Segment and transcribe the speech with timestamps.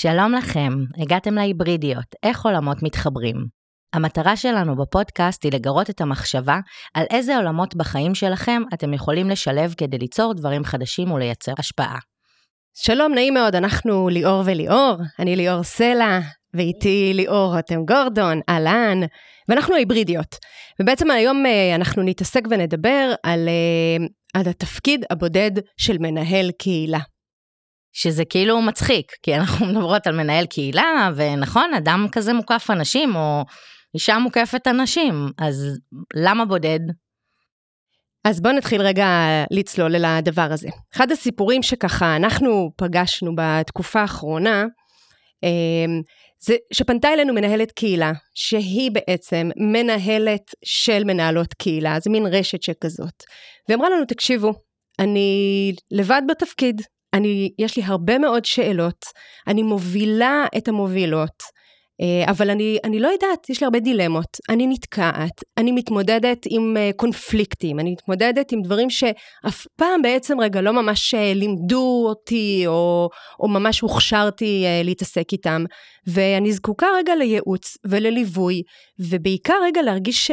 [0.00, 3.36] שלום לכם, הגעתם להיברידיות, איך עולמות מתחברים.
[3.92, 6.58] המטרה שלנו בפודקאסט היא לגרות את המחשבה
[6.94, 11.98] על איזה עולמות בחיים שלכם אתם יכולים לשלב כדי ליצור דברים חדשים ולייצר השפעה.
[12.74, 16.18] שלום, נעים מאוד, אנחנו ליאור וליאור, אני ליאור סלע,
[16.54, 19.00] ואיתי ליאור רותם גורדון, אהלן,
[19.48, 20.36] ואנחנו היברידיות.
[20.80, 24.06] ובעצם היום אה, אנחנו נתעסק ונדבר על, אה,
[24.40, 27.00] על התפקיד הבודד של מנהל קהילה.
[28.00, 33.44] שזה כאילו מצחיק, כי אנחנו מדברות על מנהל קהילה, ונכון, אדם כזה מוקף אנשים, או
[33.94, 35.78] אישה מוקפת אנשים, אז
[36.14, 36.80] למה בודד?
[38.24, 39.06] אז בואו נתחיל רגע
[39.50, 40.68] לצלול אל הדבר הזה.
[40.94, 44.64] אחד הסיפורים שככה אנחנו פגשנו בתקופה האחרונה,
[45.42, 46.02] אמ,
[46.40, 53.22] זה שפנתה אלינו מנהלת קהילה, שהיא בעצם מנהלת של מנהלות קהילה, זה מין רשת שכזאת.
[53.68, 54.52] והיא אמרה לנו, תקשיבו,
[54.98, 56.82] אני לבד בתפקיד,
[57.14, 59.04] אני, יש לי הרבה מאוד שאלות,
[59.46, 61.42] אני מובילה את המובילות,
[62.26, 66.90] אבל אני, אני לא יודעת, יש לי הרבה דילמות, אני נתקעת, אני מתמודדת עם אה,
[66.96, 73.08] קונפליקטים, אני מתמודדת עם דברים שאף פעם בעצם רגע לא ממש אה, לימדו אותי, או,
[73.40, 75.64] או ממש הוכשרתי להתעסק איתם,
[76.06, 78.62] ואני זקוקה רגע לייעוץ ולליווי,
[78.98, 80.30] ובעיקר רגע להרגיש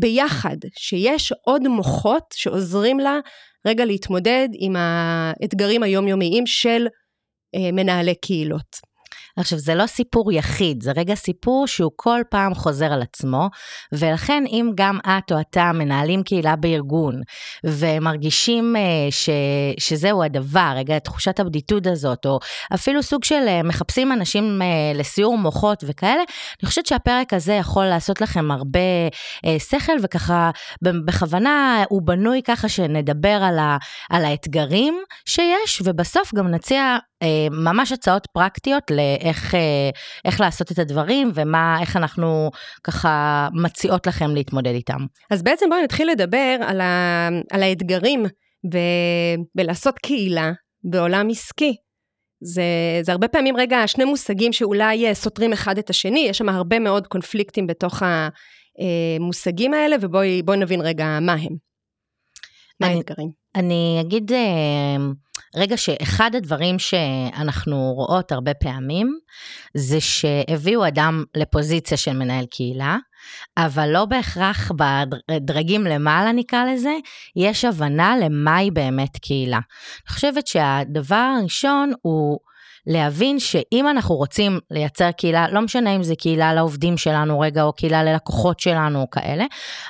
[0.00, 3.18] ביחד, שיש עוד מוחות שעוזרים לה
[3.66, 6.86] רגע להתמודד עם האתגרים היומיומיים של
[7.54, 8.89] אה, מנהלי קהילות.
[9.36, 13.48] עכשיו, זה לא סיפור יחיד, זה רגע סיפור שהוא כל פעם חוזר על עצמו,
[13.92, 17.20] ולכן אם גם את או אתה מנהלים קהילה בארגון,
[17.64, 19.30] ומרגישים אה, ש,
[19.78, 22.38] שזהו הדבר, רגע, תחושת הבדידות הזאת, או
[22.74, 26.22] אפילו סוג של אה, מחפשים אנשים אה, לסיור מוחות וכאלה,
[26.62, 28.80] אני חושבת שהפרק הזה יכול לעשות לכם הרבה
[29.58, 30.50] שכל, וככה,
[30.82, 33.76] בכוונה הוא בנוי ככה שנדבר על, ה,
[34.10, 36.98] על האתגרים שיש, ובסוף גם נציע
[37.50, 38.90] ממש הצעות פרקטיות
[39.24, 39.54] לאיך
[40.24, 42.50] איך לעשות את הדברים ומה, איך אנחנו
[42.84, 45.06] ככה מציעות לכם להתמודד איתם.
[45.30, 48.24] אז בעצם בואי נתחיל לדבר על, ה, על האתגרים
[48.72, 48.78] ב,
[49.54, 50.52] בלעשות קהילה
[50.84, 51.76] בעולם עסקי.
[52.42, 52.62] זה,
[53.02, 57.06] זה הרבה פעמים רגע שני מושגים שאולי סותרים אחד את השני, יש שם הרבה מאוד
[57.06, 61.56] קונפליקטים בתוך המושגים האלה, ובואי נבין רגע מה הם.
[62.80, 63.30] מה האתגרים?
[63.54, 64.32] אני אגיד
[65.56, 69.18] רגע שאחד הדברים שאנחנו רואות הרבה פעמים,
[69.74, 72.96] זה שהביאו אדם לפוזיציה של מנהל קהילה,
[73.56, 74.70] אבל לא בהכרח
[75.30, 76.92] בדרגים למעלה נקרא לזה,
[77.36, 79.60] יש הבנה למהי באמת קהילה.
[80.06, 82.38] אני חושבת שהדבר הראשון הוא
[82.86, 87.72] להבין שאם אנחנו רוצים לייצר קהילה, לא משנה אם זה קהילה לעובדים שלנו רגע, או
[87.72, 89.44] קהילה ללקוחות שלנו או כאלה,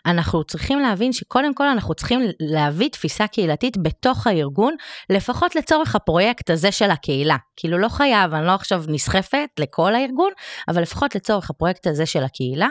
[0.07, 4.75] אנחנו צריכים להבין שקודם כל אנחנו צריכים להביא תפיסה קהילתית בתוך הארגון,
[5.11, 7.37] לפחות לצורך הפרויקט הזה של הקהילה.
[7.57, 10.31] כאילו לא חייב, אני לא עכשיו נסחפת לכל הארגון,
[10.69, 12.69] אבל לפחות לצורך הפרויקט הזה של הקהילה.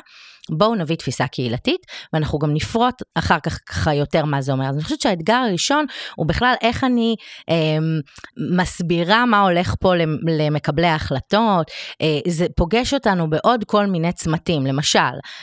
[0.49, 1.81] בואו נביא תפיסה קהילתית,
[2.13, 4.65] ואנחנו גם נפרוט אחר כך ככה יותר מה זה אומר.
[4.69, 7.15] אז אני חושבת שהאתגר הראשון הוא בכלל איך אני
[7.49, 7.55] אה,
[8.57, 9.93] מסבירה מה הולך פה
[10.39, 11.71] למקבלי ההחלטות,
[12.01, 14.99] אה, זה פוגש אותנו בעוד כל מיני צמתים, למשל,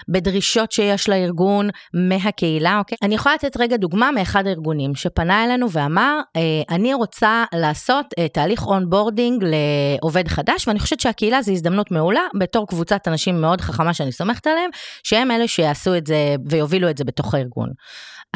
[0.09, 2.99] בדרישות שיש לארגון מהקהילה, אוקיי?
[3.03, 6.41] אני יכולה לתת רגע דוגמה מאחד הארגונים שפנה אלינו ואמר, אה,
[6.71, 12.67] אני רוצה לעשות אה, תהליך onboarding לעובד חדש, ואני חושבת שהקהילה זה הזדמנות מעולה, בתור
[12.67, 14.71] קבוצת אנשים מאוד חכמה שאני סומכת עליהם,
[15.03, 17.71] שהם אלה שיעשו את זה ויובילו את זה בתוך הארגון.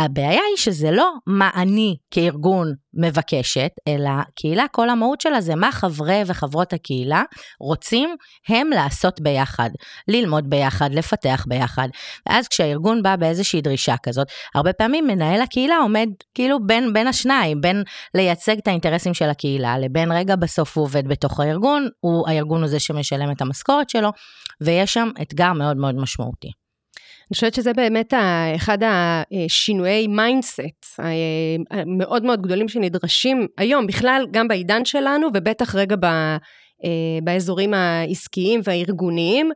[0.05, 5.73] הבעיה היא שזה לא מה אני כארגון מבקשת, אלא קהילה, כל המהות שלה זה מה
[5.73, 7.23] חברי וחברות הקהילה
[7.61, 8.17] רוצים
[8.49, 9.71] הם לעשות ביחד,
[10.09, 11.89] ללמוד ביחד, לפתח ביחד.
[12.29, 17.61] ואז כשהארגון בא באיזושהי דרישה כזאת, הרבה פעמים מנהל הקהילה עומד כאילו בין, בין השניים,
[17.61, 17.83] בין
[18.15, 22.69] לייצג את האינטרסים של הקהילה, לבין רגע בסוף הוא עובד בתוך הארגון, הוא, הארגון הוא
[22.69, 24.11] זה שמשלם את המשכורת שלו,
[24.61, 26.60] ויש שם אתגר מאוד מאוד משמעותי.
[27.31, 28.15] אני חושבת שזה באמת
[28.57, 30.61] אחד השינויי mindset
[31.71, 38.61] המאוד מאוד גדולים שנדרשים היום, בכלל גם בעידן שלנו ובטח רגע ב, אה, באזורים העסקיים
[38.65, 39.51] והארגוניים.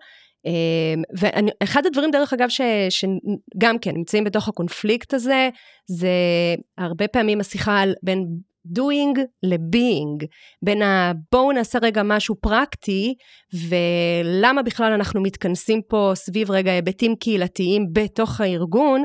[0.47, 2.61] אה, ואחד הדברים דרך אגב ש,
[2.91, 5.49] שגם כן נמצאים בתוך הקונפליקט הזה,
[5.87, 6.09] זה
[6.79, 8.27] הרבה פעמים השיחה על בין
[8.79, 10.27] doing ל-being,
[10.65, 11.13] בין ה...
[11.33, 13.15] בואו נעשה רגע משהו פרקטי,
[13.69, 19.05] ולמה בכלל אנחנו מתכנסים פה סביב רגע היבטים קהילתיים בתוך הארגון,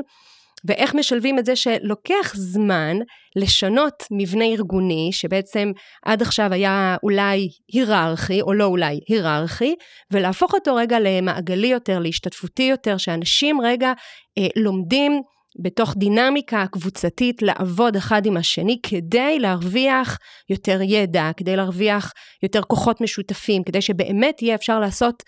[0.64, 2.96] ואיך משלבים את זה שלוקח זמן
[3.36, 5.72] לשנות מבנה ארגוני, שבעצם
[6.04, 9.74] עד עכשיו היה אולי היררכי, או לא אולי היררכי,
[10.12, 13.92] ולהפוך אותו רגע למעגלי יותר, להשתתפותי יותר, שאנשים רגע
[14.38, 15.22] אה, לומדים
[15.58, 20.18] בתוך דינמיקה קבוצתית לעבוד אחד עם השני כדי להרוויח
[20.50, 22.12] יותר ידע, כדי להרוויח
[22.42, 25.22] יותר כוחות משותפים, כדי שבאמת יהיה אפשר לעשות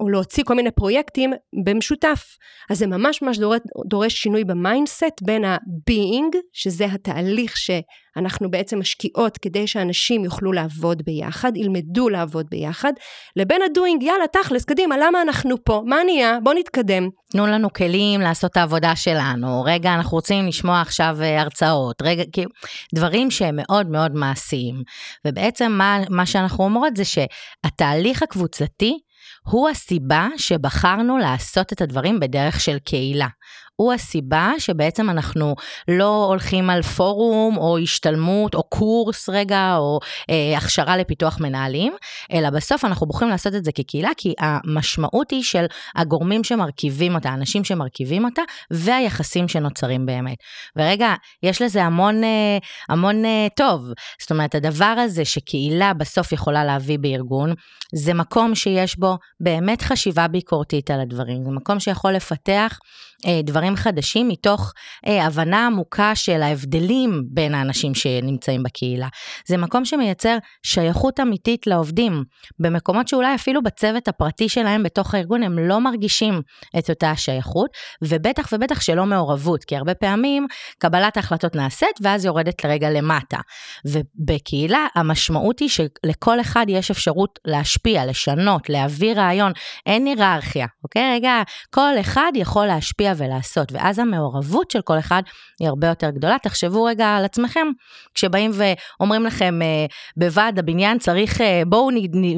[0.00, 1.32] או להוציא כל מיני פרויקטים
[1.64, 2.36] במשותף.
[2.70, 8.78] אז זה ממש ממש דורש, דורש שינוי ב mindset בין ה-being, שזה התהליך שאנחנו בעצם
[8.78, 12.92] משקיעות כדי שאנשים יוכלו לעבוד ביחד, ילמדו לעבוד ביחד,
[13.36, 15.82] לבין ה-doing, יאללה, תכלס, קדימה, למה אנחנו פה?
[15.86, 16.38] מה נהיה?
[16.42, 17.08] בוא נתקדם.
[17.30, 19.62] תנו לנו כלים לעשות את העבודה שלנו.
[19.62, 22.02] רגע, אנחנו רוצים לשמוע עכשיו אה, הרצאות.
[22.02, 22.50] רגע, כאילו,
[22.94, 24.82] דברים שהם מאוד מאוד מעשיים.
[25.26, 28.98] ובעצם מה, מה שאנחנו אומרות זה שהתהליך הקבוצתי,
[29.42, 33.28] הוא הסיבה שבחרנו לעשות את הדברים בדרך של קהילה.
[33.82, 35.54] הוא הסיבה שבעצם אנחנו
[35.88, 39.98] לא הולכים על פורום או השתלמות או קורס רגע או
[40.30, 41.92] אה, הכשרה לפיתוח מנהלים,
[42.32, 45.64] אלא בסוף אנחנו בוחרים לעשות את זה כקהילה, כי המשמעות היא של
[45.96, 50.36] הגורמים שמרכיבים אותה, האנשים שמרכיבים אותה והיחסים שנוצרים באמת.
[50.76, 52.58] ורגע, יש לזה המון, אה,
[52.88, 53.82] המון אה, טוב.
[54.20, 57.54] זאת אומרת, הדבר הזה שקהילה בסוף יכולה להביא בארגון,
[57.94, 62.78] זה מקום שיש בו באמת חשיבה ביקורתית על הדברים, זה מקום שיכול לפתח
[63.26, 64.72] אה, דברים חדשים מתוך
[65.06, 69.08] אה, הבנה עמוקה של ההבדלים בין האנשים שנמצאים בקהילה.
[69.46, 72.24] זה מקום שמייצר שייכות אמיתית לעובדים,
[72.58, 76.40] במקומות שאולי אפילו בצוות הפרטי שלהם בתוך הארגון הם לא מרגישים
[76.78, 77.70] את אותה השייכות,
[78.02, 80.46] ובטח ובטח שלא מעורבות, כי הרבה פעמים
[80.78, 83.38] קבלת ההחלטות נעשית ואז יורדת לרגע למטה.
[83.84, 89.52] ובקהילה המשמעות היא שלכל אחד יש אפשרות להשפיע, לשנות, להביא רעיון,
[89.86, 91.14] אין היררכיה, אוקיי?
[91.14, 95.22] רגע, כל אחד יכול להשפיע ולעשות, ואז המעורבות של כל אחד
[95.60, 96.36] היא הרבה יותר גדולה.
[96.42, 97.66] תחשבו רגע על עצמכם,
[98.14, 101.90] כשבאים ואומרים לכם אה, בוועד הבניין צריך, אה, בואו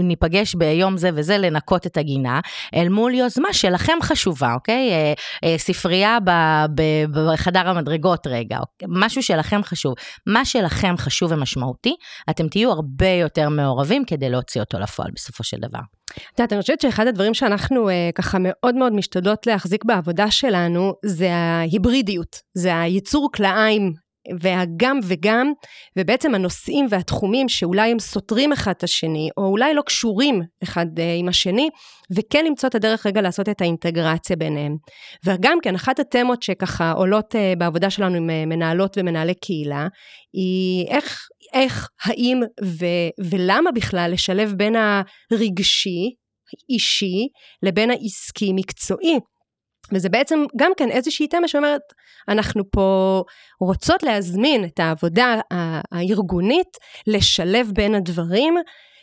[0.02, 2.40] ניפגש ביום זה וזה לנקות את הגינה,
[2.74, 4.90] אל מול יוזמה שלכם חשובה, אוקיי?
[5.44, 6.18] אה, ספרייה
[7.10, 8.88] בחדר המדרגות רגע, אוקיי?
[8.90, 9.94] משהו שלכם חשוב.
[10.26, 11.94] מה שלכם חשוב ומשמעותי,
[12.30, 15.80] אתם תהיו הרבה יותר מעורבים כדי להוציא אותו לפועל בסופו של דבר.
[16.12, 20.94] את יודעת, אני חושבת שאחד הדברים שאנחנו אה, ככה מאוד מאוד משתדלות להחזיק בעבודה שלנו,
[21.04, 23.92] זה ההיברידיות, זה היצור כלאיים
[24.40, 25.52] והגם וגם,
[25.98, 31.14] ובעצם הנושאים והתחומים שאולי הם סותרים אחד את השני, או אולי לא קשורים אחד אה,
[31.18, 31.68] עם השני,
[32.16, 34.76] וכן למצוא את הדרך רגע לעשות את האינטגרציה ביניהם.
[35.24, 39.86] וגם כן, אחת התמות שככה עולות אה, בעבודה שלנו עם אה, מנהלות ומנהלי קהילה,
[40.32, 42.86] היא איך, איך, האם ו,
[43.30, 46.14] ולמה בכלל לשלב בין הרגשי,
[46.70, 47.28] אישי,
[47.62, 49.18] לבין העסקי-מקצועי.
[49.92, 51.80] וזה בעצם גם כן איזושהי תמה שאומרת,
[52.28, 53.22] אנחנו פה
[53.60, 55.40] רוצות להזמין את העבודה
[55.92, 58.54] הארגונית, לשלב בין הדברים,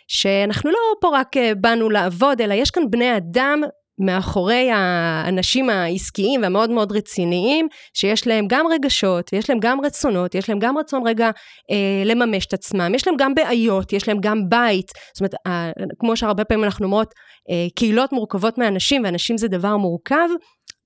[0.07, 3.61] שאנחנו לא פה רק אה, באנו לעבוד, אלא יש כאן בני אדם
[3.99, 10.49] מאחורי האנשים העסקיים והמאוד מאוד רציניים, שיש להם גם רגשות, יש להם גם רצונות, יש
[10.49, 11.29] להם גם רצון רגע
[11.71, 15.71] אה, לממש את עצמם, יש להם גם בעיות, יש להם גם בית, זאת אומרת, אה,
[15.99, 17.13] כמו שהרבה פעמים אנחנו אומרות,
[17.49, 20.27] אה, קהילות מורכבות מאנשים, ואנשים זה דבר מורכב,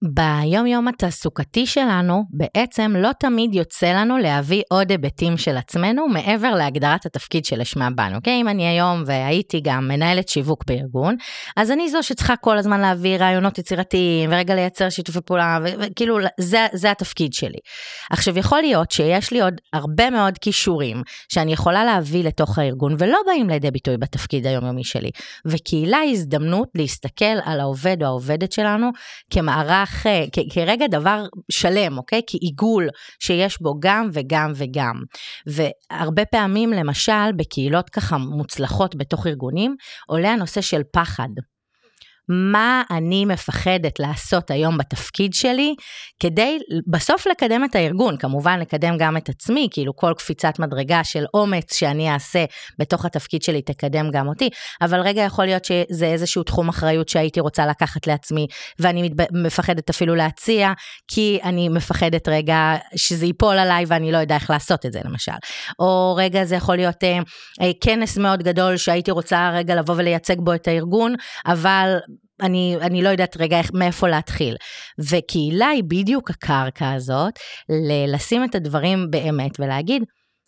[0.04, 6.56] ביום יום התעסוקתי שלנו, בעצם לא תמיד יוצא לנו להביא עוד היבטים של עצמנו מעבר
[6.56, 8.42] להגדרת התפקיד שלשמה באנו, אוקיי?
[8.42, 11.16] אם אני היום והייתי גם מנהלת שיווק בארגון,
[11.58, 16.66] אז אני זו שצריכה כל הזמן להביא רעיונות יצירתיים ורגע לייצר שיתופי פעולה, וכאילו זה,
[16.74, 17.60] זה התפקיד שלי.
[18.12, 21.02] עכשיו יכול להיות שיש לי עוד הרבה מאוד כישורים
[21.34, 25.10] שאני יכולה להביא לתוך הארגון ולא באים לידי ביטוי בתפקיד היומיומי שלי,
[25.46, 28.90] וקהילה הזדמנות להסתכל על העובד או העובדת שלנו
[29.30, 30.06] כמערך כך,
[30.54, 32.22] כרגע דבר שלם, אוקיי?
[32.28, 32.88] כעיגול
[33.20, 34.96] שיש בו גם וגם וגם.
[35.48, 39.76] והרבה פעמים, למשל, בקהילות ככה מוצלחות בתוך ארגונים,
[40.08, 41.30] עולה הנושא של פחד.
[42.30, 45.76] מה אני מפחדת לעשות היום בתפקיד שלי,
[46.20, 51.26] כדי בסוף לקדם את הארגון, כמובן לקדם גם את עצמי, כאילו כל קפיצת מדרגה של
[51.34, 52.46] אומץ שאני אעשה
[52.80, 54.50] בתוך התפקיד שלי תקדם גם אותי,
[54.82, 58.48] אבל רגע יכול להיות שזה איזשהו תחום אחריות שהייתי רוצה לקחת לעצמי,
[58.80, 60.74] ואני מפחדת אפילו להציע,
[61.08, 65.32] כי אני מפחדת רגע שזה ייפול עליי ואני לא יודע איך לעשות את זה למשל.
[65.80, 67.20] או רגע זה יכול להיות אה,
[67.62, 71.16] אה, כנס מאוד גדול שהייתי רוצה רגע לבוא ולייצג בו את הארגון,
[71.46, 71.98] אבל
[72.42, 74.56] אני, אני לא יודעת רגע איך, מאיפה להתחיל.
[75.00, 77.40] וקהילה היא בדיוק הקרקע הזאת,
[78.08, 80.04] לשים את הדברים באמת ולהגיד,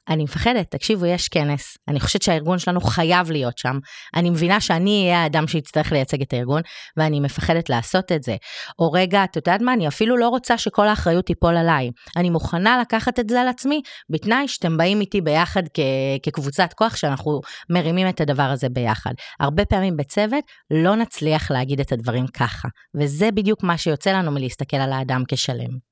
[0.09, 3.77] אני מפחדת, תקשיבו, יש כנס, אני חושבת שהארגון שלנו חייב להיות שם,
[4.15, 6.61] אני מבינה שאני אהיה האדם שיצטרך לייצג את הארגון,
[6.97, 8.35] ואני מפחדת לעשות את זה.
[8.79, 11.89] או רגע, את יודעת מה, אני אפילו לא רוצה שכל האחריות תיפול עליי.
[12.17, 15.79] אני מוכנה לקחת את זה על עצמי, בתנאי שאתם באים איתי ביחד כ-
[16.23, 19.11] כקבוצת כוח, שאנחנו מרימים את הדבר הזה ביחד.
[19.39, 22.67] הרבה פעמים בצוות לא נצליח להגיד את הדברים ככה,
[22.99, 25.87] וזה בדיוק מה שיוצא לנו מלהסתכל על האדם כשלם.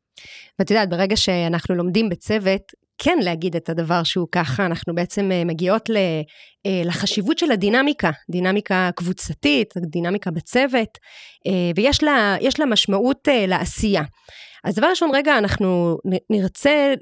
[0.60, 2.62] ואת יודעת, ברגע שאנחנו לומדים בצוות,
[2.98, 6.22] כן להגיד את הדבר שהוא ככה, אנחנו בעצם אה, מגיעות אה,
[6.86, 10.98] לחשיבות של הדינמיקה, דינמיקה קבוצתית, דינמיקה בצוות,
[11.48, 14.04] אה, ויש לה, לה משמעות לעשייה.
[14.66, 15.98] אז דבר ראשון, רגע, אנחנו
[16.30, 16.94] נרצה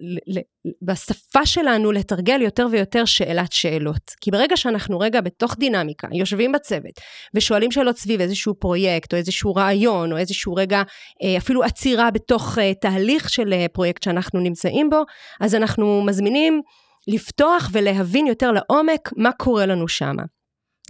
[0.82, 4.12] בשפה שלנו לתרגל יותר ויותר שאלת שאלות.
[4.22, 7.00] כי ברגע שאנחנו רגע בתוך דינמיקה, יושבים בצוות,
[7.34, 10.82] ושואלים שאלות סביב איזשהו פרויקט, או איזשהו רעיון, או איזשהו רגע,
[11.24, 15.03] אה, אפילו עצירה בתוך אה, תהליך של אה, פרויקט שאנחנו נמצאים בו,
[15.41, 16.62] אז אנחנו מזמינים
[17.08, 20.16] לפתוח ולהבין יותר לעומק מה קורה לנו שם.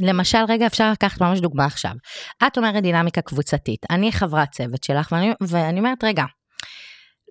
[0.02, 1.92] למשל, רגע, אפשר לקחת ממש דוגמה עכשיו.
[2.48, 6.24] את אומרת דינמיקה קבוצתית, אני חברת צוות שלך, ואני, ואני אומרת, רגע,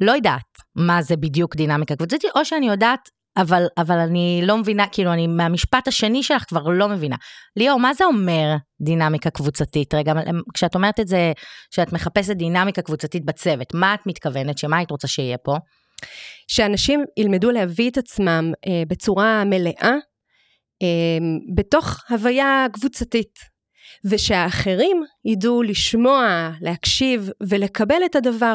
[0.00, 4.86] לא יודעת מה זה בדיוק דינמיקה קבוצתית, או שאני יודעת, אבל, אבל אני לא מבינה,
[4.92, 7.16] כאילו, אני מהמשפט השני שלך כבר לא מבינה.
[7.56, 9.94] ליאור, מה זה אומר דינמיקה קבוצתית?
[9.94, 10.12] רגע,
[10.54, 11.32] כשאת אומרת את זה,
[11.70, 14.58] שאת מחפשת דינמיקה קבוצתית בצוות, מה את מתכוונת?
[14.58, 15.56] שמה היית רוצה שיהיה פה?
[16.48, 19.94] שאנשים ילמדו להביא את עצמם אה, בצורה מלאה,
[20.82, 21.18] אה,
[21.54, 23.52] בתוך הוויה קבוצתית.
[24.04, 28.54] ושהאחרים ידעו לשמוע, להקשיב ולקבל את הדבר.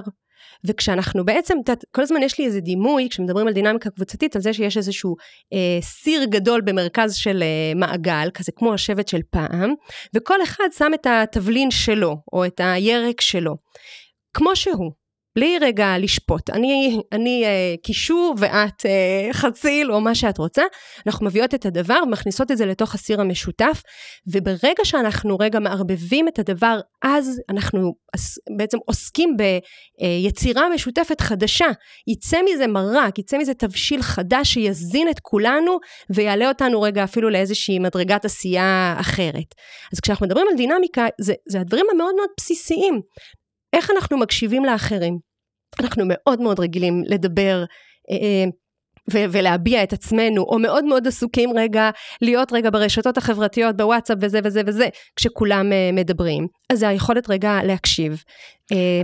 [0.66, 1.58] וכשאנחנו בעצם,
[1.92, 5.16] כל הזמן יש לי איזה דימוי, כשמדברים על דינמיקה קבוצתית, על זה שיש איזשהו
[5.54, 9.74] אה, סיר גדול במרכז של אה, מעגל, כזה כמו השבט של פעם,
[10.16, 13.56] וכל אחד שם את התבלין שלו, או את הירק שלו,
[14.34, 14.92] כמו שהוא.
[15.38, 16.50] בלי רגע לשפוט.
[16.50, 20.64] אני, אני אה, קישור ואת אה, חציל או מה שאת רוצה.
[21.08, 23.82] אנחנו מביאות את הדבר ומכניסות את זה לתוך הסיר המשותף,
[24.28, 27.94] וברגע שאנחנו רגע מערבבים את הדבר, אז אנחנו
[28.58, 31.68] בעצם עוסקים ביצירה משותפת חדשה.
[32.08, 35.78] יצא מזה מרק, יצא מזה תבשיל חדש שיזין את כולנו
[36.10, 39.56] ויעלה אותנו רגע אפילו לאיזושהי מדרגת עשייה אחרת.
[39.94, 43.02] אז כשאנחנו מדברים על דינמיקה, זה, זה הדברים המאוד מאוד בסיסיים.
[43.74, 45.27] איך אנחנו מקשיבים לאחרים?
[45.80, 47.64] אנחנו מאוד מאוד רגילים לדבר
[48.12, 48.46] אה, אה,
[49.14, 51.90] ו- ולהביע את עצמנו, או מאוד מאוד עסוקים רגע
[52.22, 56.48] להיות רגע ברשתות החברתיות, בוואטסאפ וזה וזה וזה, כשכולם uh, מדברים.
[56.70, 58.24] אז זה היכולת רגע להקשיב.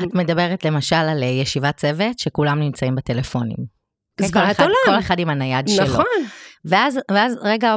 [0.04, 3.58] את מדברת למשל על ישיבת צוות שכולם נמצאים בטלפונים.
[4.22, 4.74] זוועת עולם.
[4.86, 5.86] כל אחד עם הנייד שלו.
[5.86, 6.06] נכון.
[6.66, 7.76] ואז, ואז רגע,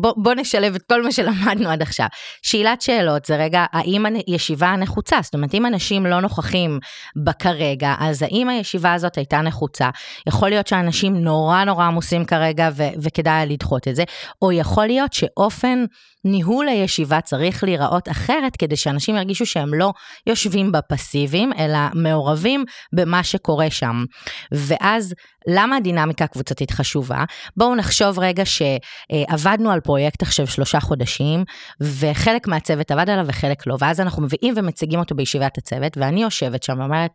[0.00, 2.06] בוא, בוא נשלב את כל מה שלמדנו עד עכשיו.
[2.42, 5.16] שאלת שאלות זה רגע, האם הישיבה נחוצה?
[5.22, 6.78] זאת אומרת, אם אנשים לא נוכחים
[7.24, 9.90] בה כרגע, אז האם הישיבה הזאת הייתה נחוצה?
[10.28, 14.04] יכול להיות שאנשים נורא נורא עמוסים כרגע ו- וכדאי לדחות את זה,
[14.42, 15.84] או יכול להיות שאופן
[16.28, 19.92] ניהול הישיבה צריך להיראות אחרת כדי שאנשים ירגישו שהם לא
[20.26, 24.04] יושבים בפסיביים, אלא מעורבים במה שקורה שם.
[24.52, 25.14] ואז
[25.48, 27.24] למה הדינמיקה הקבוצתית חשובה?
[27.56, 31.44] בואו נחשוב רגע שעבדנו על פרויקט עכשיו שלושה חודשים,
[31.80, 36.62] וחלק מהצוות עבד עליו וחלק לא, ואז אנחנו מביאים ומציגים אותו בישיבת הצוות, ואני יושבת
[36.62, 37.10] שם ואומרת,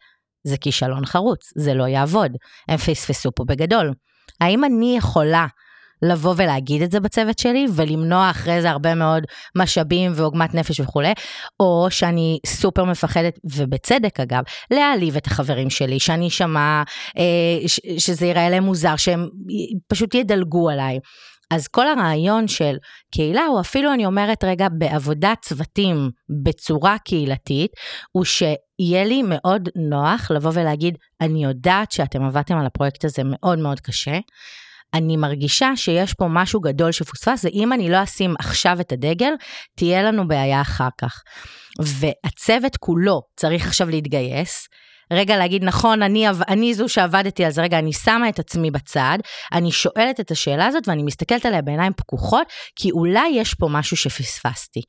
[0.48, 2.32] זה כישלון חרוץ, זה לא יעבוד,
[2.70, 3.94] הם פספסו פה בגדול.
[4.42, 5.46] האם אני יכולה
[6.04, 9.24] לבוא ולהגיד את זה בצוות שלי, ולמנוע אחרי זה הרבה מאוד
[9.58, 11.14] משאבים ועוגמת נפש וכולי,
[11.60, 16.84] או שאני סופר מפחדת, ובצדק אגב, להעליב את החברים שלי, שאני אשמע,
[17.18, 17.68] אה,
[17.98, 19.28] שזה ייראה להם מוזר, שהם
[19.88, 21.00] פשוט ידלגו עליי.
[21.52, 22.76] אז כל הרעיון של
[23.12, 26.10] קהילה, או אפילו אני אומרת רגע, בעבודת צוותים
[26.44, 27.72] בצורה קהילתית,
[28.12, 33.60] הוא שיהיה לי מאוד נוח לבוא ולהגיד, אני יודעת שאתם עבדתם על הפרויקט הזה מאוד
[33.60, 34.20] מאוד קשה,
[34.94, 39.34] אני מרגישה שיש פה משהו גדול שפוספס, ואם אני לא אשים עכשיו את הדגל,
[39.76, 41.22] תהיה לנו בעיה אחר כך.
[41.82, 44.68] והצוות כולו צריך עכשיו להתגייס,
[45.14, 49.18] רגע להגיד, נכון, אני, אני זו שעבדתי על זה, רגע, אני שמה את עצמי בצד,
[49.54, 53.98] אני שואלת את השאלה הזאת ואני מסתכלת עליה בעיניים פקוחות, כי אולי יש פה משהו
[53.98, 54.82] שפספסתי.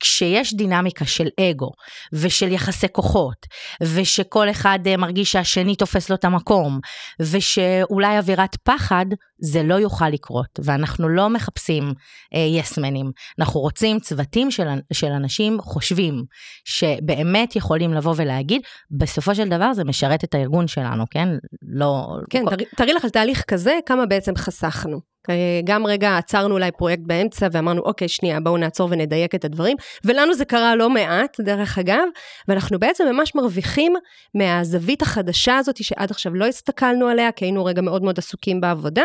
[0.00, 1.70] כשיש דינמיקה של אגו
[2.12, 3.46] ושל יחסי כוחות,
[3.82, 6.80] ושכל אחד אה, מרגיש שהשני תופס לו את המקום,
[7.20, 9.06] ושאולי אווירת פחד,
[9.42, 11.92] זה לא יוכל לקרות, ואנחנו לא מחפשים
[12.32, 13.06] יסמנים.
[13.06, 16.24] אה, yes אנחנו רוצים צוותים של, של אנשים חושבים,
[16.64, 21.28] שבאמת יכולים לבוא ולהגיד, בסופו של דבר זה משרת את הארגון שלנו, כן?
[21.62, 22.06] לא...
[22.30, 22.56] כן, כל...
[22.76, 25.00] תראי לך על תהליך כזה, כמה בעצם חסכנו.
[25.30, 29.76] אה, גם רגע עצרנו אולי פרויקט באמצע ואמרנו, אוקיי, שנייה, בואו נעצור ונדייק את הדברים.
[30.04, 32.04] ולנו זה קרה לא מעט, דרך אגב,
[32.48, 33.92] ואנחנו בעצם ממש מרוויחים
[34.34, 39.04] מהזווית החדשה הזאת שעד עכשיו לא הסתכלנו עליה, כי היינו רגע מאוד מאוד עסוקים בעבודה,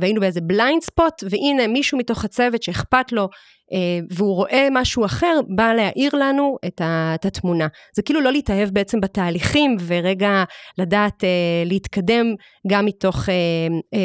[0.00, 3.28] והיינו באיזה בליינד ספוט, והנה מישהו מתוך הצוות שאכפת לו
[3.72, 7.66] אה, והוא רואה משהו אחר, בא להאיר לנו את, התמונה.
[7.96, 10.44] זה כאילו לא להתאהב בעצם בתהליכים ורגע
[10.78, 11.28] לדעת אה,
[11.66, 12.26] להתקדם
[12.66, 13.28] גם מתוך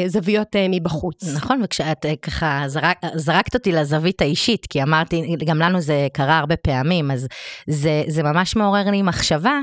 [0.06, 1.34] זוויות מבחוץ.
[1.36, 6.38] נכון, וכשאת אה, ככה זרק, זרקת אותי לזווית האישית, כי אמרתי, גם לנו זה קרה
[6.38, 7.26] הרבה פעמים, אז
[7.66, 9.60] זה, זה ממש מעורר לי מחשבה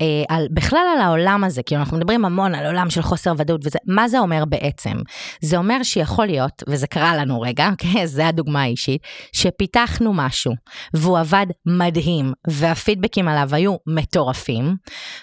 [0.00, 3.60] אה, על, בכלל על העולם הזה, כי אנחנו מדברים המון על עולם של חוסר ודאות
[3.64, 4.96] וזה, מה זה אומר בעצם?
[5.48, 8.06] זה אומר שיכול להיות, וזה קרה לנו רגע, אוקיי?
[8.06, 9.02] זה הדוגמה האישית,
[9.32, 10.52] שפיתחנו משהו,
[10.94, 14.76] והוא עבד מדהים, והפידבקים עליו היו מטורפים,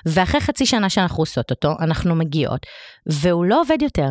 [0.06, 2.66] ואחרי חצי שנה שאנחנו עושות אותו, אנחנו מגיעות,
[3.06, 4.10] והוא לא עובד יותר.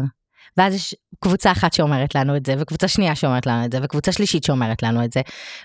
[0.56, 4.12] ואז יש קבוצה אחת שאומרת לנו את זה, וקבוצה שנייה שאומרת לנו את זה, וקבוצה
[4.12, 5.20] שלישית שאומרת לנו את זה,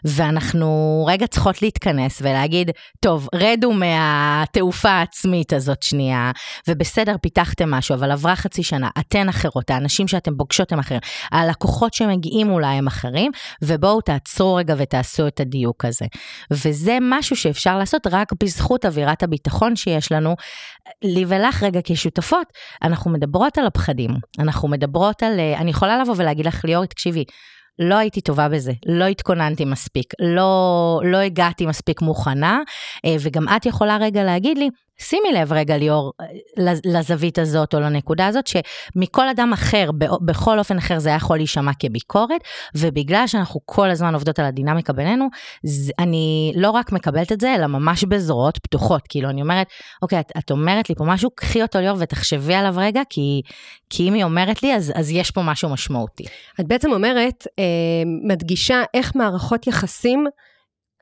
[0.06, 6.32] ואנחנו רגע צריכות להתכנס ולהגיד, טוב, רדו מהתעופה העצמית הזאת שנייה,
[6.68, 11.00] ובסדר, פיתחתם משהו, אבל עברה חצי שנה, אתן אחרות, האנשים שאתם פוגשות הם אחרים,
[11.32, 13.32] הלקוחות שמגיעים אולי הם אחרים,
[13.62, 16.06] ובואו תעצרו רגע ותעשו את הדיוק הזה.
[16.52, 20.36] וזה משהו שאפשר לעשות רק בזכות אווירת הביטחון שיש לנו.
[21.04, 22.48] לי ולך רגע כשותפות,
[22.84, 27.24] אנחנו מדברות על הפחדים, אנחנו מדברות על, אה, אני יכולה לבוא ולהגיד לך, ליאור, תקשיבי,
[27.80, 32.60] לא הייתי טובה בזה, לא התכוננתי מספיק, לא, לא הגעתי מספיק מוכנה,
[33.06, 34.70] אה, וגם את יכולה רגע להגיד לי,
[35.02, 36.14] שימי לב רגע ליאור
[36.86, 39.90] לזווית הזאת או לנקודה הזאת שמכל אדם אחר
[40.22, 42.42] בכל אופן אחר זה יכול להישמע כביקורת
[42.76, 45.28] ובגלל שאנחנו כל הזמן עובדות על הדינמיקה בינינו
[46.00, 49.68] אני לא רק מקבלת את זה אלא ממש בזרועות פתוחות כאילו אני אומרת
[50.02, 53.42] אוקיי את, את אומרת לי פה משהו קחי אותו ליאור ותחשבי עליו רגע כי,
[53.90, 56.24] כי אם היא אומרת לי אז, אז יש פה משהו משמעותי.
[56.60, 57.64] את בעצם אומרת אה,
[58.28, 60.28] מדגישה איך מערכות יחסים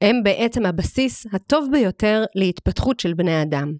[0.01, 3.73] הם בעצם הבסיס הטוב ביותר להתפתחות של בני אדם.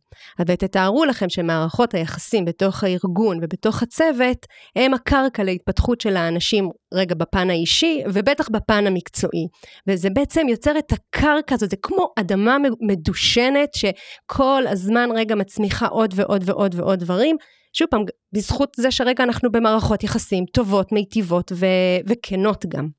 [0.48, 4.46] ותתארו לכם שמערכות היחסים בתוך הארגון ובתוך הצוות
[4.76, 9.48] הם הקרקע להתפתחות של האנשים רגע בפן האישי ובטח בפן המקצועי.
[9.88, 16.14] וזה בעצם יוצר את הקרקע הזאת, זה כמו אדמה מדושנת שכל הזמן רגע מצמיחה עוד
[16.16, 17.36] ועוד ועוד ועוד דברים.
[17.74, 21.66] שוב פעם, בזכות זה שרגע אנחנו במערכות יחסים טובות, מיטיבות ו-
[22.08, 22.97] וכנות גם.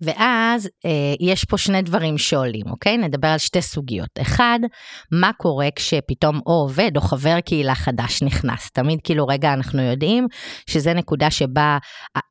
[0.00, 2.96] ואז אה, יש פה שני דברים שעולים, אוקיי?
[2.96, 4.08] נדבר על שתי סוגיות.
[4.20, 4.58] אחד,
[5.12, 8.70] מה קורה כשפתאום או עובד או חבר קהילה חדש נכנס?
[8.70, 10.26] תמיד כאילו, רגע, אנחנו יודעים
[10.70, 11.78] שזה נקודה שבה,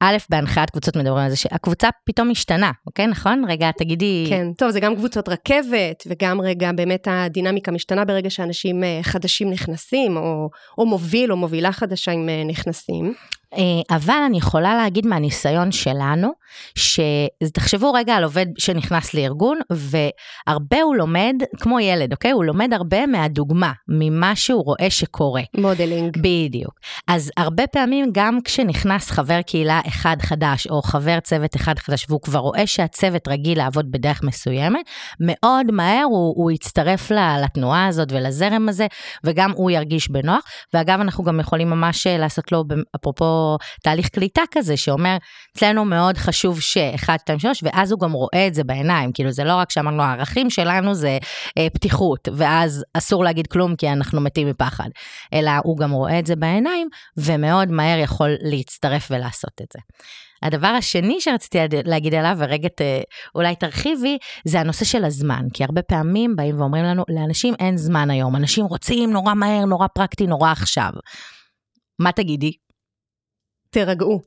[0.03, 3.07] א', בהנחיית קבוצות מדברים על זה שהקבוצה פתאום משתנה, אוקיי?
[3.07, 3.45] נכון?
[3.47, 4.25] רגע, תגידי...
[4.29, 9.49] כן, טוב, זה גם קבוצות רכבת, וגם רגע, באמת הדינמיקה משתנה ברגע שאנשים אה, חדשים
[9.49, 13.13] נכנסים, או, או מוביל או מובילה חדשה אם אה, נכנסים.
[13.57, 16.31] אה, אבל אני יכולה להגיד מהניסיון שלנו,
[16.75, 22.31] שתחשבו רגע על עובד שנכנס לארגון, והרבה הוא לומד, כמו ילד, אוקיי?
[22.31, 25.41] הוא לומד הרבה מהדוגמה, ממה שהוא רואה שקורה.
[25.57, 26.17] modeling.
[26.17, 26.73] בדיוק.
[27.07, 32.21] אז הרבה פעמים גם כשנכנס חבר קהילה אחד חדש, או חבר צוות אחד חדש, והוא
[32.21, 34.85] כבר רואה שהצוות רגיל לעבוד בדרך מסוימת,
[35.19, 37.11] מאוד מהר הוא, הוא יצטרף
[37.43, 38.87] לתנועה הזאת ולזרם הזה,
[39.23, 40.43] וגם הוא ירגיש בנוח.
[40.73, 42.63] ואגב, אנחנו גם יכולים ממש אה, לעשות לו,
[42.95, 43.42] אפרופו
[43.83, 45.17] תהליך קליטה כזה שאומר,
[45.57, 49.43] אצלנו מאוד חשוב ש-1, 2, 3, ואז הוא גם רואה את זה בעיניים, כאילו זה
[49.43, 51.17] לא רק שאמרנו, הערכים שלנו זה
[51.57, 54.89] אה, פתיחות, ואז אסור להגיד כלום כי אנחנו מתים מפחד,
[55.33, 59.79] אלא הוא גם רואה את זה בעיניים, ומאוד מהר יכול להצטרף ולעשות את זה.
[60.43, 62.69] הדבר השני שרציתי להגיד עליו, ורגע
[63.35, 65.45] אולי תרחיבי, זה הנושא של הזמן.
[65.53, 69.87] כי הרבה פעמים באים ואומרים לנו, לאנשים אין זמן היום, אנשים רוצים נורא מהר, נורא
[69.87, 70.89] פרקטי, נורא עכשיו.
[71.99, 72.51] מה תגידי?
[73.73, 74.21] תירגעו.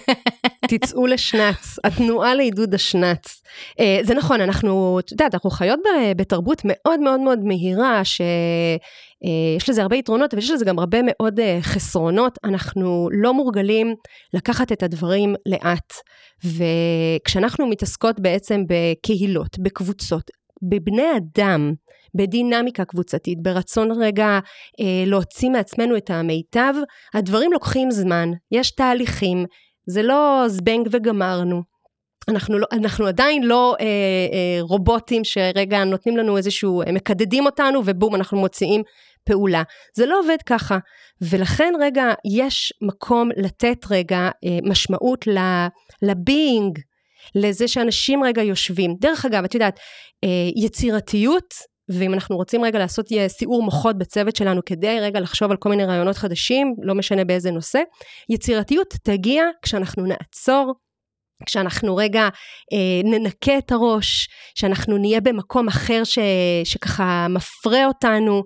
[0.70, 3.42] תצאו לשנץ, התנועה לעידוד השנץ.
[3.80, 5.80] Uh, זה נכון, אנחנו, את יודעת, אנחנו חיות
[6.16, 10.98] בתרבות מאוד מאוד מאוד מהירה, שיש uh, לזה הרבה יתרונות, אבל יש לזה גם הרבה
[11.04, 12.38] מאוד uh, חסרונות.
[12.44, 13.94] אנחנו לא מורגלים
[14.34, 15.92] לקחת את הדברים לאט.
[16.44, 20.30] וכשאנחנו מתעסקות בעצם בקהילות, בקבוצות,
[20.62, 21.72] בבני אדם,
[22.14, 24.38] בדינמיקה קבוצתית, ברצון רגע
[24.80, 26.74] אה, להוציא מעצמנו את המיטב,
[27.14, 29.44] הדברים לוקחים זמן, יש תהליכים,
[29.86, 31.62] זה לא זבנג וגמרנו.
[32.28, 37.82] אנחנו, לא, אנחנו עדיין לא אה, אה, רובוטים שרגע נותנים לנו איזשהו, הם מקדדים אותנו
[37.84, 38.82] ובום אנחנו מוציאים
[39.24, 39.62] פעולה.
[39.96, 40.78] זה לא עובד ככה.
[41.22, 42.04] ולכן רגע
[42.38, 45.24] יש מקום לתת רגע אה, משמעות
[46.02, 46.78] לביינג,
[47.34, 48.94] לזה שאנשים רגע יושבים.
[49.00, 49.78] דרך אגב, את יודעת,
[50.24, 50.28] אה,
[50.64, 51.54] יצירתיות
[51.88, 55.84] ואם אנחנו רוצים רגע לעשות סיעור מוחות בצוות שלנו כדי רגע לחשוב על כל מיני
[55.84, 57.78] רעיונות חדשים, לא משנה באיזה נושא,
[58.30, 60.74] יצירתיות תגיע כשאנחנו נעצור,
[61.46, 62.22] כשאנחנו רגע
[62.72, 66.18] אה, ננקה את הראש, שאנחנו נהיה במקום אחר ש,
[66.64, 68.42] שככה מפרה אותנו,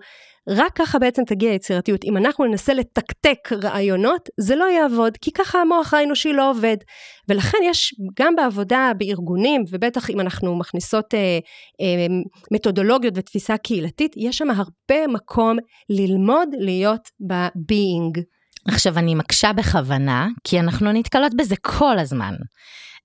[0.49, 2.05] רק ככה בעצם תגיע היצירתיות.
[2.05, 6.77] אם אנחנו ננסה לתקתק רעיונות, זה לא יעבוד, כי ככה המוח האנושי לא עובד.
[7.29, 11.39] ולכן יש גם בעבודה בארגונים, ובטח אם אנחנו מכניסות אה,
[11.81, 12.07] אה,
[12.53, 15.57] מתודולוגיות ותפיסה קהילתית, יש שם הרבה מקום
[15.91, 18.23] ללמוד להיות ב-being.
[18.69, 22.35] עכשיו, אני מקשה בכוונה, כי אנחנו נתקלות בזה כל הזמן.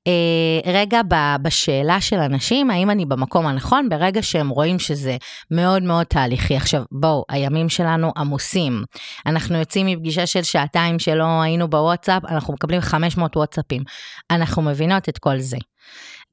[0.08, 1.02] אה, רגע
[1.42, 5.18] בשאלה של אנשים, האם אני במקום הנכון, ברגע שהם רואים שזה
[5.52, 6.56] מאוד מאוד תהליכי.
[6.56, 8.84] עכשיו, בואו, הימים שלנו עמוסים.
[9.26, 13.84] אנחנו יוצאים מפגישה של שעתיים שלא היינו בוואטסאפ, אנחנו מקבלים 500 וואטסאפים.
[14.32, 15.58] אנחנו מבינות את כל זה.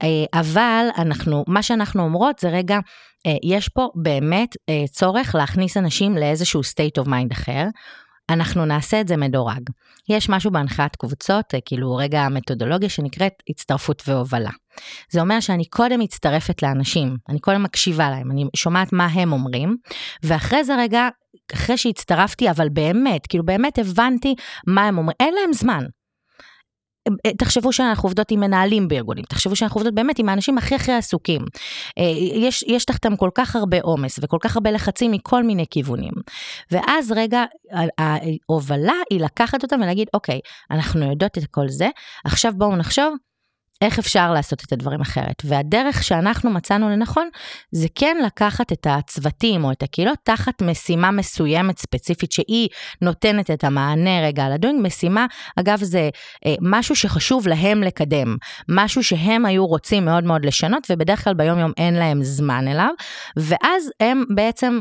[0.02, 2.78] אה, אבל אנחנו, מה שאנחנו אומרות זה רגע,
[3.26, 4.56] אה, יש פה באמת
[4.90, 7.64] צורך להכניס אנשים לאיזשהו state of mind אחר.
[8.30, 9.70] אנחנו נעשה את זה מדורג.
[10.08, 14.50] יש משהו בהנחיית קבוצות, אה, כאילו רגע המתודולוגיה שנקראת הצטרפות והובלה.
[15.10, 19.76] זה אומר שאני קודם מצטרפת לאנשים, אני קודם מקשיבה להם, אני שומעת מה הם אומרים,
[20.22, 21.08] ואחרי זה רגע,
[21.54, 24.34] אחרי שהצטרפתי, אבל באמת, כאילו באמת הבנתי
[24.66, 25.84] מה הם אומרים, אין להם זמן.
[27.26, 30.92] אה, תחשבו שאנחנו עובדות עם מנהלים בארגונים, תחשבו שאנחנו עובדות באמת עם האנשים הכי הכי
[30.92, 31.42] עסוקים.
[31.98, 36.12] אה, יש, יש תחתם כל כך הרבה עומס וכל כך הרבה לחצים מכל מיני כיוונים.
[36.70, 37.44] ואז רגע,
[37.98, 40.40] ההובלה היא לקחת אותם ולהגיד, אוקיי,
[40.70, 41.88] אנחנו יודעות את כל זה,
[42.24, 43.14] עכשיו בואו נחשוב
[43.82, 45.42] איך אפשר לעשות את הדברים אחרת.
[45.44, 47.28] והדרך שאנחנו מצאנו לנכון,
[47.72, 52.68] זה כן לקחת את הצוותים או את הקהילות תחת משימה מסוימת ספציפית, שהיא
[53.02, 54.86] נותנת את המענה רגע על הדוינג.
[54.86, 56.10] משימה, אגב, זה
[56.46, 58.36] אה, משהו שחשוב להם לקדם,
[58.68, 62.90] משהו שהם היו רוצים מאוד מאוד לשנות, ובדרך כלל ביום יום אין להם זמן אליו,
[63.36, 64.78] ואז הם בעצם...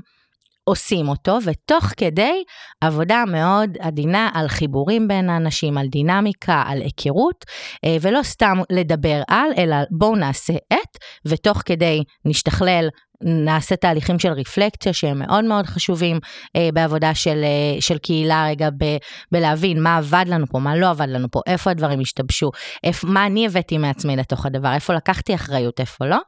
[0.63, 2.43] עושים אותו, ותוך כדי
[2.81, 7.45] עבודה מאוד עדינה על חיבורים בין האנשים, על דינמיקה, על היכרות,
[7.85, 12.87] אה, ולא סתם לדבר על, אלא בואו נעשה את, ותוך כדי נשתכלל
[13.23, 16.19] נעשה תהליכים של רפלקציה שהם מאוד מאוד חשובים
[16.55, 18.97] אה, בעבודה של, אה, של קהילה רגע ב,
[19.31, 22.51] בלהבין מה עבד לנו פה, מה לא עבד לנו פה, איפה הדברים השתבשו,
[22.83, 26.19] איפ, מה אני הבאתי מעצמי לתוך הדבר, איפה לקחתי אחריות, איפה לא.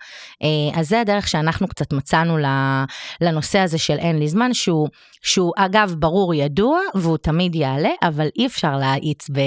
[0.43, 2.37] אה, אז זה הדרך שאנחנו קצת מצאנו
[3.21, 4.87] לנושא הזה של אין לי זמן, שהוא,
[5.21, 9.39] שהוא אגב ברור ידוע והוא תמיד יעלה, אבל אי אפשר להאיץ ב,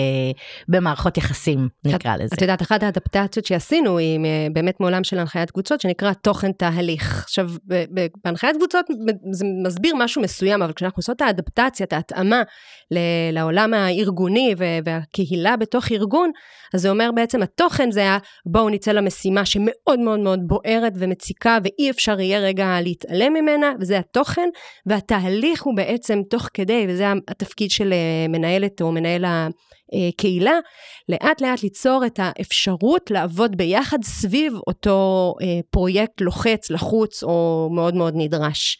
[0.68, 2.34] במערכות יחסים, נקרא לזה.
[2.36, 7.24] את יודעת, אחת האדפטציות שעשינו היא אה, באמת מעולם של הנחיית קבוצות, שנקרא תוכן תהליך.
[7.38, 7.58] עכשיו,
[8.24, 8.86] בהנחיית קבוצות
[9.32, 12.42] זה מסביר משהו מסוים, אבל כשאנחנו עושות את האדפטציה, את ההתאמה
[13.32, 16.30] לעולם הארגוני והקהילה בתוך ארגון,
[16.74, 21.58] אז זה אומר בעצם התוכן זה היה בואו נצא למשימה שמאוד מאוד מאוד בוערת ומציקה
[21.64, 24.48] ואי אפשר יהיה רגע להתעלם ממנה, וזה התוכן,
[24.86, 29.24] והתהליך הוא בעצם תוך כדי, וזה התפקיד של אה, מנהלת או מנהל
[29.92, 30.58] הקהילה,
[31.08, 37.94] לאט לאט ליצור את האפשרות לעבוד ביחד סביב אותו אה, פרויקט לוחץ, לחוץ או מאוד
[37.94, 38.78] מאוד נדרש.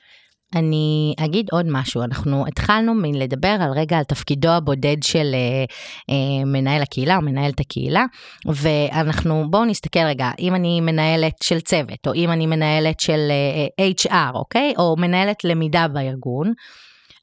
[0.55, 5.64] אני אגיד עוד משהו, אנחנו התחלנו מלדבר על רגע על תפקידו הבודד של אה,
[6.11, 8.05] אה, מנהל הקהילה או מנהלת הקהילה,
[8.47, 13.29] ואנחנו, בואו נסתכל רגע, אם אני מנהלת של צוות, או אם אני מנהלת של
[13.79, 14.75] אה, HR, אוקיי?
[14.79, 16.53] או מנהלת למידה בארגון,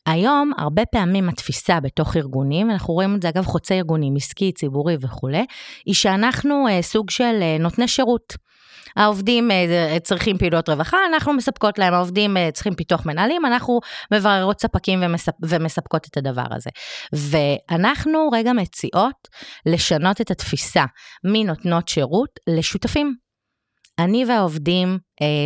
[0.05, 4.97] היום הרבה פעמים התפיסה בתוך ארגונים, אנחנו רואים את זה אגב חוצה ארגונים, עסקי, ציבורי
[5.01, 5.45] וכולי,
[5.85, 8.33] היא שאנחנו אה, סוג של אה, נותני שירות.
[8.95, 13.79] העובדים אה, צריכים פעילויות רווחה, אנחנו מספקות להם, העובדים צריכים פיתוח מנהלים, אנחנו
[14.13, 16.69] מבררות ספקים ומספ, ומספקות את הדבר הזה.
[17.13, 19.27] ואנחנו רגע מציעות
[19.65, 20.85] לשנות את התפיסה
[21.23, 23.15] מנותנות שירות לשותפים.
[23.99, 24.97] אני והעובדים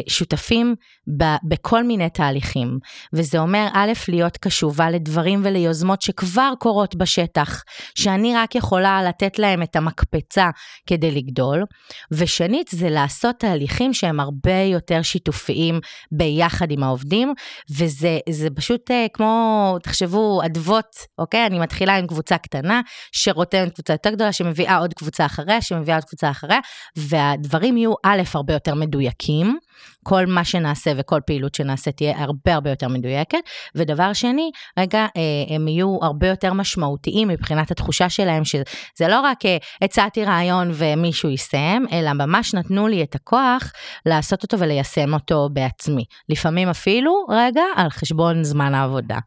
[0.08, 0.76] שותפים
[1.18, 2.80] ב, בכל מיני תהליכים,
[3.14, 7.64] וזה אומר א', להיות קשובה לדברים וליוזמות שכבר קורות בשטח,
[7.96, 10.50] שאני רק יכולה לתת להם את המקפצה
[10.88, 11.64] כדי לגדול,
[12.12, 15.80] ושנית, זה לעשות תהליכים שהם הרבה יותר שיתופיים
[16.12, 17.34] ביחד עם העובדים,
[17.72, 21.46] וזה פשוט אה, כמו, תחשבו, אדוות, אוקיי?
[21.46, 26.06] אני מתחילה עם קבוצה קטנה, שרותמת קבוצה יותר גדולה, שמביאה עוד קבוצה אחריה, שמביאה עוד
[26.06, 26.60] קבוצה אחריה,
[26.98, 29.59] והדברים יהיו א', הרבה יותר מדויקים,
[30.04, 33.40] כל מה שנעשה וכל פעילות שנעשה תהיה הרבה הרבה יותר מדויקת.
[33.76, 39.46] ודבר שני, רגע, אה, הם יהיו הרבה יותר משמעותיים מבחינת התחושה שלהם, שזה לא רק
[39.46, 43.72] אה, הצעתי רעיון ומישהו יישם, אלא ממש נתנו לי את הכוח
[44.06, 46.04] לעשות אותו וליישם אותו בעצמי.
[46.30, 49.18] לפעמים אפילו, רגע, על חשבון זמן העבודה.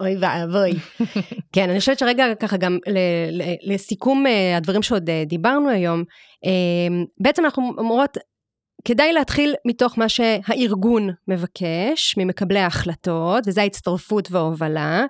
[0.00, 0.72] אוי ואבוי.
[1.54, 2.78] כן, אני חושבת שרגע ככה גם
[3.66, 6.04] לסיכום אה, הדברים שעוד דיברנו היום,
[7.20, 8.18] בעצם אנחנו אומרות,
[8.84, 15.04] כדאי להתחיל מתוך מה שהארגון מבקש ממקבלי ההחלטות, וזה ההצטרפות וההובלה,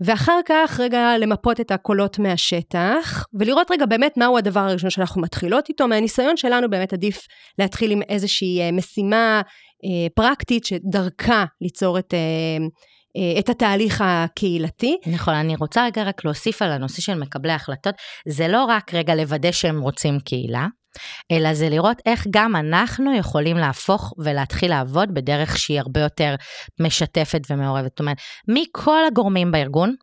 [0.00, 5.68] ואחר כך רגע למפות את הקולות מהשטח, ולראות רגע באמת מהו הדבר הראשון שאנחנו מתחילות
[5.68, 5.88] איתו.
[5.88, 7.26] מהניסיון שלנו באמת עדיף
[7.58, 9.40] להתחיל עם איזושהי אה, משימה
[9.84, 12.14] אה, פרקטית שדרכה ליצור את...
[12.14, 12.66] אה,
[13.16, 14.96] אה, את התהליך הקהילתי.
[15.06, 17.94] נכון, אני רוצה רגע רק להוסיף על הנושא של מקבלי ההחלטות,
[18.28, 20.66] זה לא רק רגע לוודא שהם רוצים קהילה,
[21.30, 26.34] אלא זה לראות איך גם אנחנו יכולים להפוך ולהתחיל לעבוד בדרך שהיא הרבה יותר
[26.80, 27.90] משתפת ומעורבת.
[27.90, 28.16] זאת אומרת,
[28.48, 29.94] מכל הגורמים בארגון,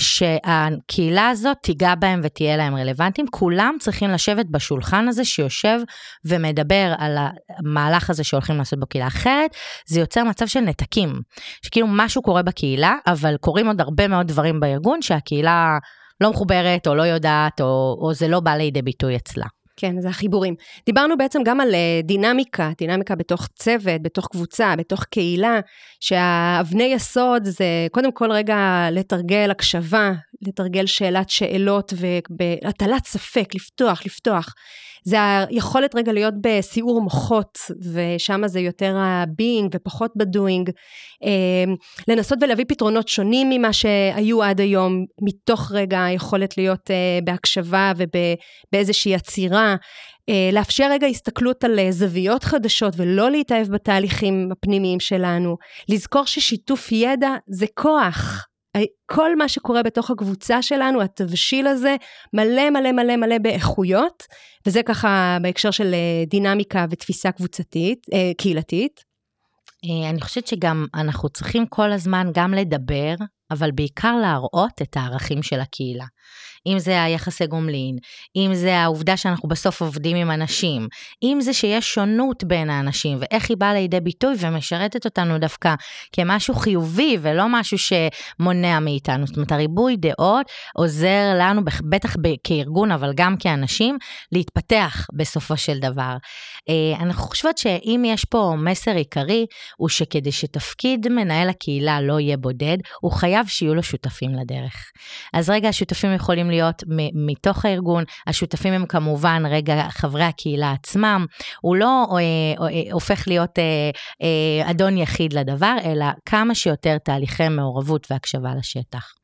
[0.00, 5.78] שהקהילה הזאת תיגע בהם ותהיה להם רלוונטיים, כולם צריכים לשבת בשולחן הזה שיושב
[6.24, 7.16] ומדבר על
[7.58, 9.06] המהלך הזה שהולכים לעשות בקהילה.
[9.06, 9.50] אחרת,
[9.86, 11.20] זה יוצר מצב של נתקים,
[11.62, 15.78] שכאילו משהו קורה בקהילה, אבל קורים עוד הרבה מאוד דברים בארגון שהקהילה
[16.20, 19.46] לא מחוברת או לא יודעת, או, או זה לא בא לידי ביטוי אצלה.
[19.80, 20.54] כן, זה החיבורים.
[20.86, 25.60] דיברנו בעצם גם על אה, דינמיקה, דינמיקה בתוך צוות, בתוך קבוצה, בתוך קהילה,
[26.00, 30.12] שהאבני יסוד זה קודם כל רגע לתרגל הקשבה,
[30.42, 31.92] לתרגל שאלת שאלות
[32.64, 34.54] והטלת ספק, לפתוח, לפתוח.
[35.04, 35.16] זה
[35.48, 37.58] היכולת רגע להיות בסיעור מוחות,
[37.92, 40.72] ושם זה יותר ה-being ופחות ב-doing.
[41.22, 41.74] אמ,
[42.08, 49.14] לנסות ולהביא פתרונות שונים ממה שהיו עד היום, מתוך רגע היכולת להיות אה, בהקשבה ובאיזושהי
[49.14, 49.76] עצירה.
[50.28, 55.56] אה, לאפשר רגע הסתכלות על אה, זוויות חדשות ולא להתאהב בתהליכים הפנימיים שלנו.
[55.88, 58.46] לזכור ששיתוף ידע זה כוח.
[59.06, 61.96] כל מה שקורה בתוך הקבוצה שלנו, התבשיל הזה,
[62.32, 64.22] מלא מלא מלא מלא באיכויות,
[64.66, 69.04] וזה ככה בהקשר של אה, דינמיקה ותפיסה קבוצתית, אה, קהילתית.
[69.84, 73.14] אה, אני חושבת שגם אנחנו צריכים כל הזמן גם לדבר,
[73.50, 76.04] אבל בעיקר להראות את הערכים של הקהילה.
[76.66, 77.96] אם זה היחסי גומלין,
[78.36, 80.88] אם זה העובדה שאנחנו בסוף עובדים עם אנשים,
[81.22, 85.74] אם זה שיש שונות בין האנשים ואיך היא באה לידי ביטוי ומשרתת אותנו דווקא
[86.12, 89.26] כמשהו חיובי ולא משהו שמונע מאיתנו.
[89.26, 93.98] זאת אומרת, הריבוי דעות עוזר לנו, בטח כארגון, אבל גם כאנשים,
[94.32, 96.16] להתפתח בסופו של דבר.
[96.68, 102.36] אה, אנחנו חושבות שאם יש פה מסר עיקרי, הוא שכדי שתפקיד מנהל הקהילה לא יהיה
[102.36, 104.74] בודד, הוא חייב שיהיו לו שותפים לדרך.
[105.32, 111.26] אז רגע, השותפים יכולים להיות מתוך הארגון, השותפים הם כמובן רגע חברי הקהילה עצמם,
[111.60, 112.18] הוא לא אה,
[112.66, 113.90] אה, הופך להיות אה,
[114.22, 119.14] אה, אדון יחיד לדבר, אלא כמה שיותר תהליכי מעורבות והקשבה לשטח.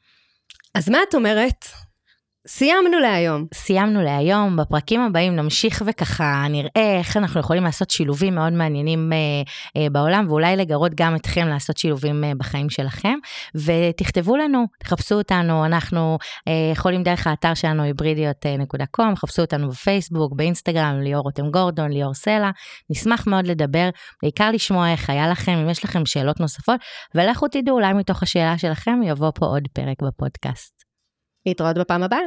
[0.75, 1.65] אז מה את אומרת
[2.49, 3.47] סיימנו להיום.
[3.55, 9.19] סיימנו להיום, בפרקים הבאים נמשיך וככה נראה איך אנחנו יכולים לעשות שילובים מאוד מעניינים אה,
[9.77, 13.15] אה, בעולם, ואולי לגרות גם אתכם לעשות שילובים אה, בחיים שלכם.
[13.55, 21.01] ותכתבו לנו, תחפשו אותנו, אנחנו אה, יכולים דרך האתר שלנו היברידיות.com, חפשו אותנו בפייסבוק, באינסטגרם,
[21.01, 22.51] ליאור רותם גורדון, ליאור סלע.
[22.91, 23.89] נשמח מאוד לדבר,
[24.23, 26.81] בעיקר לשמוע איך היה לכם, אם יש לכם שאלות נוספות,
[27.15, 30.84] ולכו תדעו, אולי מתוך השאלה שלכם יבוא פה עוד פרק בפודקאסט.
[31.46, 32.20] להתראות בפעם הבאה.